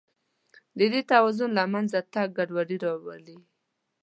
د 0.77 0.79
دې 0.93 1.01
توازن 1.11 1.49
له 1.59 1.63
منځه 1.73 1.99
تګ 2.13 2.27
ګډوډي 2.37 2.77
راولي. 2.85 3.37